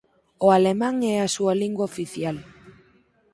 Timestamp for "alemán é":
0.57-1.15